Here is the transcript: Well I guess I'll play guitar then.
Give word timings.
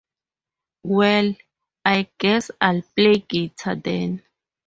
Well 0.83 1.35
I 1.85 2.09
guess 2.17 2.49
I'll 2.59 2.81
play 2.95 3.17
guitar 3.19 3.75
then. 3.75 4.23